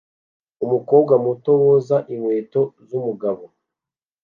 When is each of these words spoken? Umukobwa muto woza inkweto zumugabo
Umukobwa 0.65 1.13
muto 1.25 1.49
woza 1.61 1.97
inkweto 2.13 2.61
zumugabo 2.87 3.45